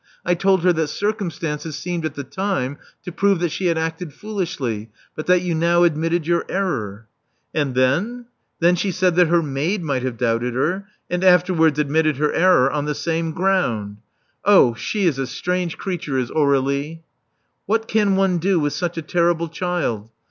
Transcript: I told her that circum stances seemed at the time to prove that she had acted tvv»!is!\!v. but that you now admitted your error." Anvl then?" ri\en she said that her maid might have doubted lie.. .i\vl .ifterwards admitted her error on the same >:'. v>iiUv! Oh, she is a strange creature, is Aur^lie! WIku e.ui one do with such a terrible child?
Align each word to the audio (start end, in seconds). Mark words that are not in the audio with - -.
I 0.25 0.33
told 0.33 0.63
her 0.63 0.73
that 0.73 0.87
circum 0.87 1.29
stances 1.29 1.75
seemed 1.77 2.05
at 2.05 2.15
the 2.15 2.23
time 2.23 2.79
to 3.03 3.11
prove 3.11 3.39
that 3.41 3.51
she 3.51 3.67
had 3.67 3.77
acted 3.77 4.09
tvv»!is!\!v. 4.09 4.89
but 5.15 5.27
that 5.27 5.43
you 5.43 5.53
now 5.53 5.83
admitted 5.83 6.25
your 6.25 6.43
error." 6.49 7.07
Anvl 7.55 7.75
then?" 7.75 8.25
ri\en 8.59 8.75
she 8.77 8.89
said 8.91 9.15
that 9.15 9.27
her 9.27 9.43
maid 9.43 9.83
might 9.83 10.01
have 10.01 10.17
doubted 10.17 10.55
lie.. 10.55 10.81
.i\vl 11.11 11.21
.ifterwards 11.21 11.77
admitted 11.77 12.17
her 12.17 12.33
error 12.33 12.71
on 12.71 12.85
the 12.85 12.95
same 12.95 13.31
>:'. 13.33 13.35
v>iiUv! 13.35 13.97
Oh, 14.43 14.73
she 14.73 15.05
is 15.05 15.19
a 15.19 15.27
strange 15.27 15.77
creature, 15.77 16.17
is 16.17 16.31
Aur^lie! 16.31 17.01
WIku 17.69 17.95
e.ui 17.97 18.15
one 18.17 18.39
do 18.39 18.59
with 18.59 18.73
such 18.73 18.97
a 18.97 19.03
terrible 19.03 19.49
child? 19.49 20.09